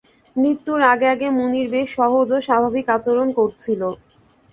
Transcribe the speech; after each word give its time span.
মৃত্যুর 0.35 0.79
আগে-আগে 0.93 1.27
মুনির 1.31 1.67
বেশ 1.71 1.87
সহজ 1.97 2.27
ও 2.31 2.47
স্বাভাবিক 2.47 2.85
আচরণ 2.89 3.27
করছিল। 3.37 3.81